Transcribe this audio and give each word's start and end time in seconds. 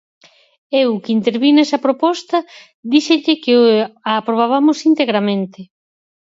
Eu, 0.83 0.89
que 1.03 1.15
intervín 1.17 1.53
nesa 1.55 1.83
proposta, 1.85 2.37
díxenlle 2.93 3.35
que 3.43 3.53
a 4.09 4.11
aprobabamos 4.21 4.77
¡integramente! 4.91 5.59